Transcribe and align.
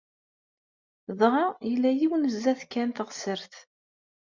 Dɣa 1.19 1.45
yella 1.69 1.91
yiwen 1.99 2.23
sdat 2.35 2.61
kan 2.71 2.89
teɣsert. 2.95 3.53